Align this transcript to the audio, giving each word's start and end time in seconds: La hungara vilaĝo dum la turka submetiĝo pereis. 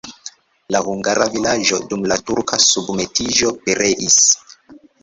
La 0.75 0.79
hungara 0.85 1.27
vilaĝo 1.35 1.79
dum 1.93 2.09
la 2.13 2.19
turka 2.31 2.61
submetiĝo 2.71 3.57
pereis. 3.69 4.23